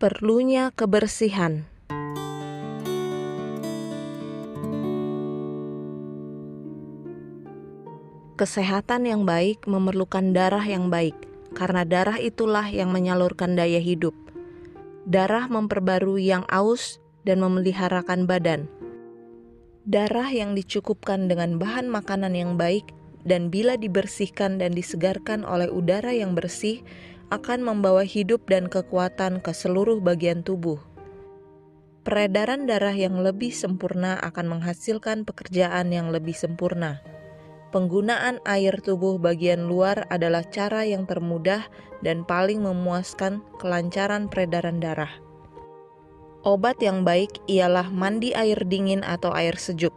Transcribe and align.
Perlunya 0.00 0.72
kebersihan. 0.72 1.68
Kesehatan 8.40 9.04
yang 9.04 9.28
baik 9.28 9.68
memerlukan 9.68 10.32
darah 10.32 10.64
yang 10.64 10.88
baik, 10.88 11.12
karena 11.52 11.84
darah 11.84 12.16
itulah 12.16 12.64
yang 12.72 12.96
menyalurkan 12.96 13.52
daya 13.52 13.76
hidup. 13.76 14.16
Darah 15.04 15.52
memperbarui 15.52 16.32
yang 16.32 16.48
aus 16.48 16.96
dan 17.28 17.44
memeliharakan 17.44 18.24
badan. 18.24 18.72
Darah 19.84 20.32
yang 20.32 20.56
dicukupkan 20.56 21.28
dengan 21.28 21.60
bahan 21.60 21.92
makanan 21.92 22.32
yang 22.32 22.56
baik 22.56 22.88
dan 23.28 23.52
bila 23.52 23.76
dibersihkan 23.76 24.56
dan 24.64 24.72
disegarkan 24.72 25.44
oleh 25.44 25.68
udara 25.68 26.16
yang 26.16 26.32
bersih 26.32 26.80
akan 27.30 27.62
membawa 27.62 28.02
hidup 28.02 28.50
dan 28.50 28.66
kekuatan 28.66 29.38
ke 29.38 29.54
seluruh 29.54 30.02
bagian 30.02 30.42
tubuh. 30.42 30.82
Peredaran 32.02 32.66
darah 32.66 32.94
yang 32.96 33.22
lebih 33.22 33.54
sempurna 33.54 34.18
akan 34.18 34.58
menghasilkan 34.58 35.22
pekerjaan 35.22 35.94
yang 35.94 36.10
lebih 36.10 36.34
sempurna. 36.34 36.98
Penggunaan 37.70 38.42
air 38.50 38.82
tubuh 38.82 39.22
bagian 39.22 39.70
luar 39.70 40.10
adalah 40.10 40.42
cara 40.42 40.82
yang 40.82 41.06
termudah 41.06 41.62
dan 42.02 42.26
paling 42.26 42.66
memuaskan 42.66 43.46
kelancaran 43.62 44.26
peredaran 44.26 44.82
darah. 44.82 45.12
Obat 46.42 46.82
yang 46.82 47.06
baik 47.06 47.30
ialah 47.46 47.92
mandi 47.94 48.34
air 48.34 48.58
dingin 48.66 49.06
atau 49.06 49.30
air 49.30 49.54
sejuk. 49.54 49.94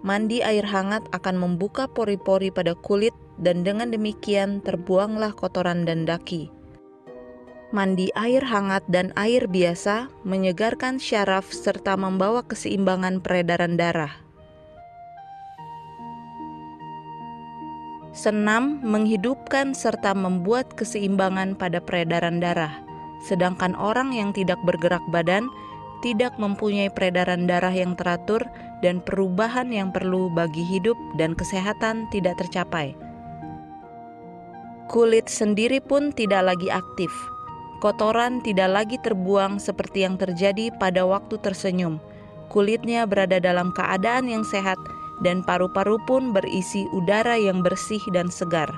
Mandi 0.00 0.40
air 0.40 0.64
hangat 0.64 1.04
akan 1.12 1.36
membuka 1.36 1.90
pori-pori 1.90 2.48
pada 2.48 2.72
kulit 2.72 3.12
dan 3.42 3.66
dengan 3.66 3.90
demikian 3.90 4.62
terbuanglah 4.62 5.34
kotoran 5.34 5.82
dan 5.82 6.06
daki. 6.06 6.54
Mandi 7.74 8.06
air 8.14 8.46
hangat 8.46 8.86
dan 8.86 9.10
air 9.18 9.50
biasa 9.50 10.06
menyegarkan 10.22 11.02
syaraf 11.02 11.50
serta 11.50 11.98
membawa 11.98 12.46
keseimbangan 12.46 13.18
peredaran 13.18 13.74
darah. 13.74 14.14
Senam 18.14 18.78
menghidupkan 18.78 19.74
serta 19.74 20.14
membuat 20.14 20.70
keseimbangan 20.78 21.58
pada 21.58 21.82
peredaran 21.82 22.38
darah, 22.38 22.78
sedangkan 23.26 23.74
orang 23.74 24.14
yang 24.14 24.30
tidak 24.30 24.62
bergerak 24.62 25.02
badan 25.10 25.50
tidak 25.98 26.30
mempunyai 26.38 26.86
peredaran 26.94 27.50
darah 27.50 27.74
yang 27.74 27.98
teratur 27.98 28.46
dan 28.86 29.02
perubahan 29.02 29.74
yang 29.74 29.90
perlu 29.90 30.30
bagi 30.30 30.62
hidup 30.62 30.94
dan 31.18 31.34
kesehatan 31.34 32.06
tidak 32.14 32.38
tercapai. 32.38 32.94
Kulit 34.86 35.26
sendiri 35.26 35.82
pun 35.82 36.14
tidak 36.14 36.54
lagi 36.54 36.70
aktif. 36.70 37.33
Kotoran 37.82 38.42
tidak 38.42 38.70
lagi 38.70 38.96
terbuang 39.02 39.58
seperti 39.58 40.06
yang 40.06 40.18
terjadi 40.18 40.70
pada 40.78 41.06
waktu 41.08 41.38
tersenyum. 41.42 41.98
Kulitnya 42.52 43.08
berada 43.08 43.40
dalam 43.42 43.74
keadaan 43.74 44.30
yang 44.30 44.46
sehat 44.46 44.78
dan 45.22 45.42
paru-paru 45.42 45.98
pun 46.06 46.34
berisi 46.34 46.86
udara 46.94 47.38
yang 47.38 47.62
bersih 47.62 48.02
dan 48.14 48.30
segar. 48.30 48.70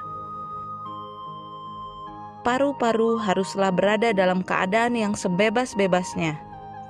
Paru-paru 2.47 3.19
haruslah 3.19 3.75
berada 3.75 4.15
dalam 4.15 4.47
keadaan 4.47 4.95
yang 4.95 5.19
sebebas-bebasnya. 5.19 6.39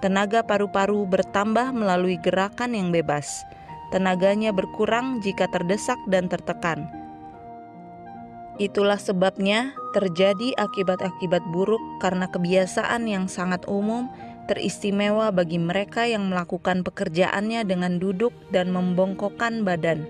Tenaga 0.04 0.44
paru-paru 0.44 1.08
bertambah 1.08 1.72
melalui 1.72 2.20
gerakan 2.20 2.76
yang 2.76 2.92
bebas. 2.92 3.40
Tenaganya 3.88 4.52
berkurang 4.52 5.24
jika 5.24 5.48
terdesak 5.48 5.96
dan 6.12 6.28
tertekan. 6.28 6.84
Itulah 8.56 8.96
sebabnya 8.96 9.76
terjadi 9.92 10.56
akibat-akibat 10.56 11.44
buruk 11.52 11.80
karena 12.00 12.24
kebiasaan 12.32 13.04
yang 13.04 13.28
sangat 13.28 13.68
umum 13.68 14.08
teristimewa 14.48 15.28
bagi 15.28 15.60
mereka 15.60 16.08
yang 16.08 16.32
melakukan 16.32 16.80
pekerjaannya 16.80 17.68
dengan 17.68 18.00
duduk 18.00 18.32
dan 18.48 18.72
membongkokkan 18.72 19.60
badan. 19.60 20.08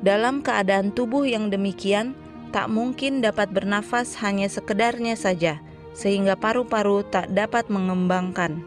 Dalam 0.00 0.40
keadaan 0.40 0.96
tubuh 0.96 1.28
yang 1.28 1.52
demikian, 1.52 2.16
tak 2.54 2.72
mungkin 2.72 3.20
dapat 3.20 3.52
bernafas 3.52 4.16
hanya 4.24 4.48
sekedarnya 4.48 5.18
saja, 5.18 5.60
sehingga 5.92 6.38
paru-paru 6.38 7.04
tak 7.04 7.28
dapat 7.36 7.68
mengembangkan. 7.68 8.64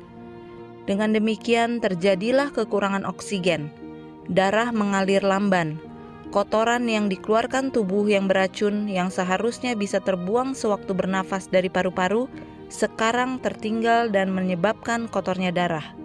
Dengan 0.85 1.15
demikian, 1.15 1.81
terjadilah 1.81 2.53
kekurangan 2.53 3.07
oksigen, 3.07 3.73
darah 4.29 4.69
mengalir 4.69 5.21
lamban, 5.25 5.77
kotoran 6.29 6.85
yang 6.85 7.09
dikeluarkan 7.09 7.73
tubuh 7.73 8.05
yang 8.05 8.29
beracun 8.29 8.85
yang 8.85 9.09
seharusnya 9.09 9.73
bisa 9.73 9.97
terbuang 9.97 10.53
sewaktu 10.53 10.93
bernafas 10.93 11.49
dari 11.49 11.67
paru-paru 11.73 12.29
sekarang 12.69 13.41
tertinggal 13.41 14.13
dan 14.13 14.29
menyebabkan 14.29 15.09
kotornya 15.09 15.49
darah. 15.49 15.97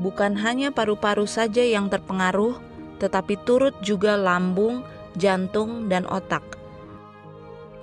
Bukan 0.00 0.34
hanya 0.40 0.72
paru-paru 0.72 1.28
saja 1.28 1.62
yang 1.62 1.92
terpengaruh, 1.92 2.58
tetapi 2.98 3.38
turut 3.44 3.76
juga 3.84 4.16
lambung, 4.16 4.82
jantung, 5.14 5.86
dan 5.86 6.08
otak. 6.08 6.42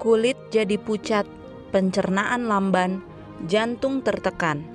Kulit 0.01 0.35
jadi 0.49 0.81
pucat, 0.81 1.29
pencernaan 1.69 2.49
lamban, 2.49 3.05
jantung 3.45 4.01
tertekan, 4.01 4.65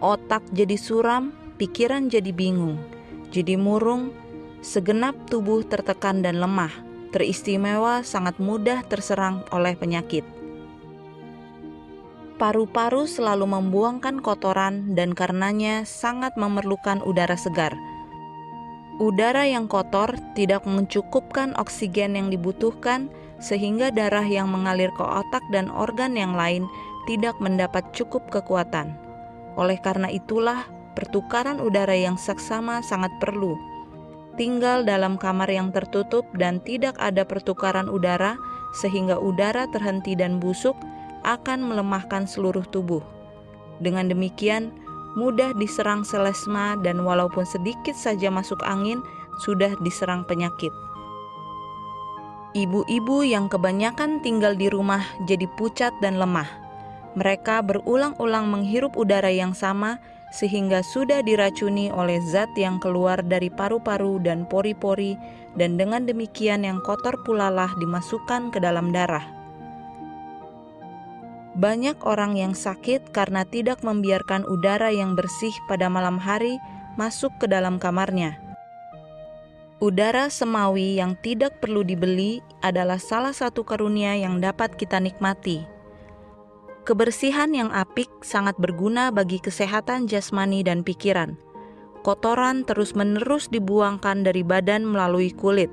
otak 0.00 0.42
jadi 0.56 0.74
suram, 0.80 1.36
pikiran 1.60 2.08
jadi 2.08 2.32
bingung, 2.32 2.80
jadi 3.28 3.60
murung, 3.60 4.16
segenap 4.60 5.16
tubuh 5.28 5.64
tertekan 5.64 6.24
dan 6.24 6.40
lemah, 6.40 6.72
teristimewa 7.12 8.04
sangat 8.04 8.36
mudah 8.40 8.84
terserang 8.86 9.44
oleh 9.52 9.76
penyakit 9.76 10.22
paru-paru 12.40 13.04
selalu 13.04 13.44
membuangkan 13.44 14.24
kotoran 14.24 14.96
dan 14.96 15.12
karenanya 15.12 15.84
sangat 15.84 16.32
memerlukan 16.40 17.04
udara 17.04 17.36
segar. 17.36 17.76
Udara 18.96 19.44
yang 19.44 19.68
kotor 19.68 20.16
tidak 20.32 20.64
mencukupkan 20.64 21.52
oksigen 21.60 22.16
yang 22.16 22.32
dibutuhkan 22.32 23.12
sehingga 23.44 23.92
darah 23.92 24.24
yang 24.24 24.48
mengalir 24.48 24.88
ke 24.96 25.04
otak 25.04 25.44
dan 25.52 25.68
organ 25.68 26.16
yang 26.16 26.32
lain 26.32 26.64
tidak 27.04 27.36
mendapat 27.44 27.84
cukup 27.92 28.24
kekuatan. 28.32 28.96
Oleh 29.60 29.76
karena 29.80 30.08
itulah, 30.08 30.64
pertukaran 30.96 31.60
udara 31.60 31.96
yang 31.96 32.16
seksama 32.16 32.80
sangat 32.80 33.12
perlu. 33.20 33.56
Tinggal 34.38 34.86
dalam 34.86 35.18
kamar 35.18 35.50
yang 35.50 35.74
tertutup 35.74 36.26
dan 36.38 36.62
tidak 36.62 36.94
ada 37.02 37.26
pertukaran 37.26 37.90
udara 37.90 38.38
sehingga 38.70 39.18
udara 39.18 39.66
terhenti 39.74 40.14
dan 40.14 40.38
busuk 40.38 40.78
akan 41.26 41.66
melemahkan 41.66 42.24
seluruh 42.24 42.64
tubuh. 42.70 43.02
Dengan 43.82 44.08
demikian, 44.12 44.70
mudah 45.18 45.56
diserang 45.58 46.06
selesma 46.06 46.78
dan 46.80 47.02
walaupun 47.02 47.42
sedikit 47.42 47.96
saja 47.96 48.30
masuk 48.30 48.62
angin, 48.62 49.02
sudah 49.42 49.72
diserang 49.80 50.22
penyakit. 50.28 50.70
Ibu-ibu 52.50 53.22
yang 53.22 53.46
kebanyakan 53.46 54.20
tinggal 54.26 54.58
di 54.58 54.66
rumah 54.66 55.06
jadi 55.24 55.46
pucat 55.54 55.94
dan 56.02 56.18
lemah. 56.18 56.50
Mereka 57.14 57.62
berulang-ulang 57.62 58.50
menghirup 58.50 58.94
udara 58.98 59.30
yang 59.30 59.54
sama 59.54 60.02
sehingga 60.30 60.82
sudah 60.86 61.22
diracuni 61.26 61.90
oleh 61.90 62.22
zat 62.22 62.50
yang 62.54 62.78
keluar 62.78 63.18
dari 63.22 63.50
paru-paru 63.50 64.22
dan 64.22 64.46
pori-pori 64.46 65.18
dan 65.58 65.74
dengan 65.74 66.06
demikian 66.06 66.62
yang 66.62 66.78
kotor 66.86 67.18
pula 67.26 67.50
lah 67.50 67.70
dimasukkan 67.82 68.54
ke 68.54 68.62
dalam 68.62 68.94
darah. 68.94 69.26
Banyak 71.58 72.06
orang 72.06 72.38
yang 72.38 72.54
sakit 72.54 73.10
karena 73.10 73.42
tidak 73.42 73.82
membiarkan 73.82 74.46
udara 74.46 74.94
yang 74.94 75.18
bersih 75.18 75.52
pada 75.66 75.90
malam 75.90 76.16
hari 76.16 76.62
masuk 76.94 77.34
ke 77.42 77.50
dalam 77.50 77.82
kamarnya. 77.82 78.38
Udara 79.82 80.30
semawi 80.30 81.00
yang 81.00 81.16
tidak 81.18 81.58
perlu 81.58 81.82
dibeli 81.82 82.44
adalah 82.60 83.00
salah 83.00 83.32
satu 83.32 83.64
karunia 83.64 84.12
yang 84.14 84.38
dapat 84.38 84.76
kita 84.76 85.00
nikmati. 85.00 85.79
Kebersihan 86.90 87.54
yang 87.54 87.70
apik 87.70 88.10
sangat 88.26 88.58
berguna 88.58 89.14
bagi 89.14 89.38
kesehatan 89.38 90.10
jasmani 90.10 90.66
dan 90.66 90.82
pikiran. 90.82 91.38
Kotoran 92.02 92.66
terus-menerus 92.66 93.46
dibuangkan 93.46 94.26
dari 94.26 94.42
badan 94.42 94.82
melalui 94.82 95.30
kulit 95.30 95.70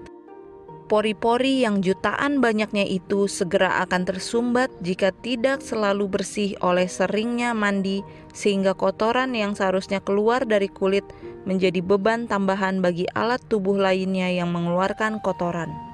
Pori-pori 0.87 1.67
yang 1.67 1.83
jutaan 1.83 2.39
banyaknya 2.39 2.87
itu 2.87 3.27
segera 3.27 3.83
akan 3.83 4.07
tersumbat 4.07 4.71
jika 4.79 5.11
tidak 5.19 5.59
selalu 5.59 6.07
bersih 6.07 6.55
oleh 6.63 6.87
seringnya 6.87 7.51
mandi, 7.51 8.07
sehingga 8.31 8.71
kotoran 8.71 9.35
yang 9.35 9.51
seharusnya 9.51 9.99
keluar 9.99 10.47
dari 10.47 10.71
kulit 10.71 11.03
menjadi 11.43 11.83
beban 11.83 12.31
tambahan 12.31 12.79
bagi 12.79 13.03
alat 13.19 13.43
tubuh 13.51 13.75
lainnya 13.75 14.31
yang 14.31 14.47
mengeluarkan 14.55 15.19
kotoran. 15.19 15.86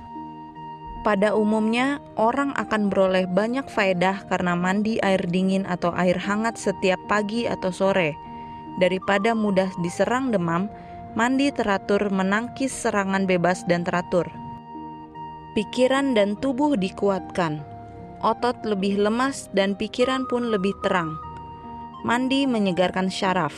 Pada 1.04 1.36
umumnya, 1.36 2.00
orang 2.16 2.56
akan 2.56 2.88
beroleh 2.88 3.28
banyak 3.28 3.68
faedah 3.68 4.24
karena 4.32 4.56
mandi 4.56 5.04
air 5.04 5.20
dingin 5.28 5.68
atau 5.68 5.92
air 5.92 6.16
hangat 6.16 6.56
setiap 6.56 7.00
pagi 7.12 7.44
atau 7.44 7.76
sore. 7.76 8.16
Daripada 8.80 9.36
mudah 9.36 9.68
diserang 9.84 10.32
demam, 10.32 10.72
mandi 11.14 11.52
teratur 11.52 12.08
menangkis 12.08 12.72
serangan 12.72 13.28
bebas 13.28 13.68
dan 13.68 13.84
teratur 13.84 14.32
pikiran 15.54 16.18
dan 16.18 16.34
tubuh 16.42 16.74
dikuatkan. 16.74 17.62
Otot 18.26 18.58
lebih 18.66 18.98
lemas 18.98 19.48
dan 19.54 19.78
pikiran 19.78 20.26
pun 20.26 20.50
lebih 20.50 20.74
terang. 20.82 21.14
Mandi 22.02 22.50
menyegarkan 22.50 23.08
syaraf. 23.08 23.54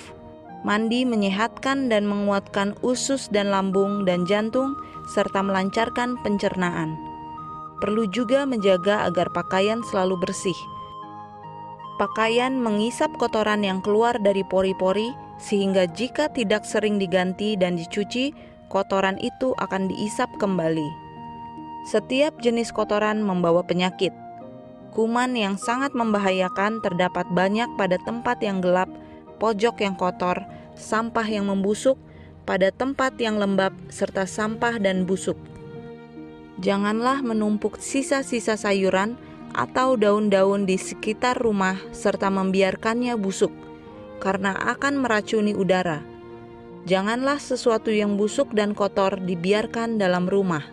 Mandi 0.65 1.06
menyehatkan 1.06 1.88
dan 1.88 2.09
menguatkan 2.09 2.74
usus 2.81 3.30
dan 3.30 3.53
lambung 3.53 4.03
dan 4.03 4.25
jantung 4.25 4.74
serta 5.13 5.45
melancarkan 5.45 6.18
pencernaan. 6.25 6.98
Perlu 7.83 8.07
juga 8.07 8.48
menjaga 8.48 9.04
agar 9.04 9.31
pakaian 9.36 9.83
selalu 9.83 10.19
bersih. 10.24 10.56
Pakaian 11.95 12.60
mengisap 12.60 13.12
kotoran 13.16 13.63
yang 13.63 13.80
keluar 13.80 14.19
dari 14.19 14.44
pori-pori 14.48 15.16
sehingga 15.39 15.88
jika 15.88 16.31
tidak 16.31 16.63
sering 16.63 17.00
diganti 17.00 17.56
dan 17.60 17.75
dicuci, 17.75 18.31
kotoran 18.68 19.19
itu 19.19 19.56
akan 19.60 19.88
diisap 19.92 20.27
kembali. 20.39 20.88
Setiap 21.88 22.39
jenis 22.42 22.72
kotoran 22.75 23.22
membawa 23.22 23.63
penyakit. 23.63 24.12
Kuman 24.95 25.36
yang 25.36 25.60
sangat 25.60 25.92
membahayakan 25.92 26.80
terdapat 26.80 27.27
banyak 27.36 27.68
pada 27.75 28.00
tempat 28.07 28.39
yang 28.39 28.63
gelap, 28.63 28.88
pojok 29.44 29.83
yang 29.83 29.95
kotor, 29.95 30.39
sampah 30.80 31.27
yang 31.27 31.51
membusuk, 31.51 32.00
pada 32.48 32.72
tempat 32.72 33.19
yang 33.19 33.36
lembab, 33.36 33.75
serta 33.92 34.24
sampah 34.24 34.80
dan 34.80 35.04
busuk. 35.04 35.36
Janganlah 36.55 37.19
menumpuk 37.19 37.83
sisa-sisa 37.83 38.55
sayuran 38.55 39.19
atau 39.51 39.99
daun-daun 39.99 40.63
di 40.63 40.79
sekitar 40.79 41.39
rumah 41.39 41.75
serta 41.91 42.31
membiarkannya 42.31 43.15
busuk 43.19 43.51
karena 44.23 44.55
akan 44.55 45.03
meracuni 45.03 45.51
udara. 45.51 45.99
Janganlah 46.85 47.41
sesuatu 47.41 47.91
yang 47.91 48.15
busuk 48.15 48.55
dan 48.55 48.71
kotor 48.71 49.19
dibiarkan 49.19 49.99
dalam 49.99 50.31
rumah. 50.31 50.63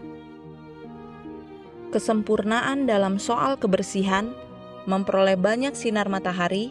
Kesempurnaan 1.90 2.86
dalam 2.86 3.18
soal 3.18 3.58
kebersihan 3.58 4.30
memperoleh 4.86 5.38
banyak 5.40 5.74
sinar 5.74 6.06
matahari, 6.06 6.70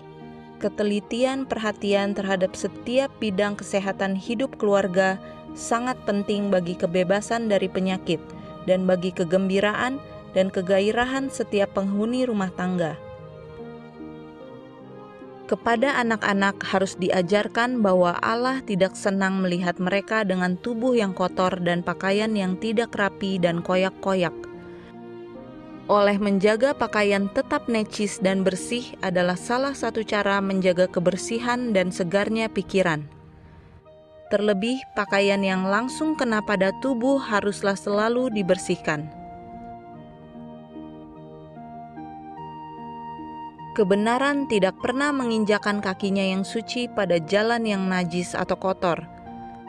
ketelitian 0.62 1.50
perhatian 1.50 2.14
terhadap 2.14 2.54
setiap 2.54 3.10
bidang 3.18 3.58
kesehatan 3.58 4.14
hidup 4.14 4.56
keluarga 4.62 5.18
sangat 5.58 6.00
penting 6.08 6.48
bagi 6.54 6.78
kebebasan 6.78 7.50
dari 7.50 7.68
penyakit 7.68 8.22
dan 8.66 8.86
bagi 8.86 9.14
kegembiraan 9.14 10.02
dan 10.32 10.48
kegairahan 10.50 11.28
setiap 11.28 11.76
penghuni 11.76 12.24
rumah 12.24 12.52
tangga. 12.56 12.96
Kepada 15.52 16.00
anak-anak 16.00 16.64
harus 16.64 16.96
diajarkan 16.96 17.84
bahwa 17.84 18.16
Allah 18.24 18.64
tidak 18.64 18.96
senang 18.96 19.44
melihat 19.44 19.76
mereka 19.84 20.24
dengan 20.24 20.56
tubuh 20.56 20.96
yang 20.96 21.12
kotor 21.12 21.60
dan 21.60 21.84
pakaian 21.84 22.32
yang 22.32 22.56
tidak 22.56 22.96
rapi 22.96 23.36
dan 23.36 23.60
koyak-koyak. 23.60 24.32
Oleh 25.92 26.16
menjaga 26.16 26.72
pakaian 26.72 27.28
tetap 27.36 27.68
necis 27.68 28.24
dan 28.24 28.48
bersih 28.48 28.96
adalah 29.04 29.36
salah 29.36 29.76
satu 29.76 30.08
cara 30.08 30.40
menjaga 30.40 30.88
kebersihan 30.88 31.76
dan 31.76 31.92
segarnya 31.92 32.48
pikiran. 32.48 33.04
Terlebih, 34.32 34.80
pakaian 34.96 35.44
yang 35.44 35.68
langsung 35.68 36.16
kena 36.16 36.40
pada 36.40 36.72
tubuh 36.80 37.20
haruslah 37.20 37.76
selalu 37.76 38.32
dibersihkan. 38.32 39.12
Kebenaran 43.76 44.48
tidak 44.48 44.80
pernah 44.80 45.12
menginjakan 45.12 45.84
kakinya 45.84 46.24
yang 46.24 46.48
suci 46.48 46.88
pada 46.88 47.20
jalan 47.20 47.68
yang 47.68 47.92
najis 47.92 48.32
atau 48.32 48.56
kotor. 48.56 49.04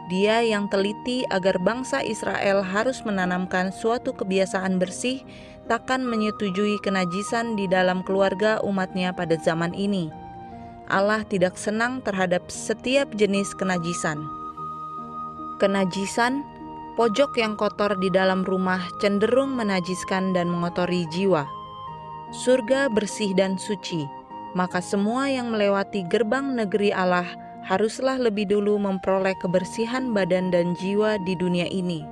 Dia 0.07 0.47
yang 0.47 0.71
teliti 0.71 1.27
agar 1.31 1.59
bangsa 1.59 1.99
Israel 2.07 2.63
harus 2.63 3.03
menanamkan 3.03 3.75
suatu 3.75 4.15
kebiasaan 4.15 4.79
bersih, 4.79 5.27
takkan 5.67 6.07
menyetujui 6.07 6.79
kenajisan 6.87 7.59
di 7.59 7.67
dalam 7.67 8.07
keluarga 8.07 8.63
umatnya 8.63 9.11
pada 9.11 9.35
zaman 9.39 9.75
ini. 9.75 10.11
Allah 10.87 11.27
tidak 11.27 11.59
senang 11.59 11.99
terhadap 12.03 12.47
setiap 12.47 13.11
jenis 13.19 13.55
kenajisan. 13.59 14.42
Kenajisan, 15.63 16.43
pojok 16.99 17.39
yang 17.39 17.55
kotor 17.55 17.95
di 18.03 18.11
dalam 18.11 18.43
rumah 18.43 18.83
cenderung 18.99 19.55
menajiskan 19.55 20.35
dan 20.35 20.51
mengotori 20.51 21.07
jiwa 21.07 21.63
surga 22.33 22.89
bersih 22.89 23.37
dan 23.37 23.61
suci, 23.61 24.09
maka 24.57 24.81
semua 24.81 25.29
yang 25.29 25.53
melewati 25.53 26.03
gerbang 26.09 26.57
negeri 26.57 26.89
Allah 26.89 27.29
haruslah 27.69 28.17
lebih 28.17 28.49
dulu 28.49 28.81
memperoleh 28.81 29.37
kebersihan 29.39 30.11
badan 30.17 30.49
dan 30.49 30.73
jiwa 30.73 31.21
di 31.23 31.37
dunia 31.37 31.69
ini. 31.69 32.03